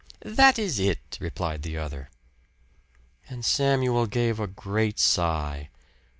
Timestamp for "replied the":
1.21-1.77